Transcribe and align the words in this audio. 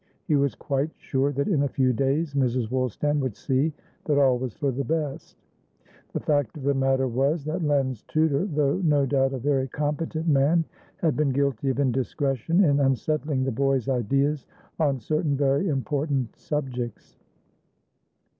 He 0.25 0.35
was 0.35 0.55
quite 0.55 0.89
sure 0.97 1.31
that 1.31 1.47
in 1.47 1.61
a 1.61 1.67
few 1.67 1.93
days 1.93 2.33
Mrs. 2.33 2.71
Woolstan 2.71 3.19
would 3.19 3.35
see 3.35 3.71
that 4.05 4.17
all 4.17 4.39
was 4.39 4.55
for 4.55 4.71
the 4.71 4.83
best. 4.83 5.37
The 6.13 6.19
fact 6.19 6.57
of 6.57 6.63
the 6.63 6.73
matter 6.73 7.07
was 7.07 7.45
that 7.45 7.61
Len's 7.61 8.01
tutor, 8.07 8.45
though 8.47 8.77
no 8.77 9.05
doubt 9.05 9.31
a 9.31 9.37
very 9.37 9.67
competent 9.67 10.27
man, 10.27 10.65
had 10.97 11.15
been 11.15 11.29
guilty 11.29 11.69
of 11.69 11.79
indiscretion 11.79 12.63
in 12.63 12.79
unsettling 12.79 13.43
the 13.43 13.51
boy's 13.51 13.87
ideas 13.89 14.47
on 14.79 14.99
certain 14.99 15.37
very 15.37 15.67
important 15.67 16.35
subjects. 16.35 17.19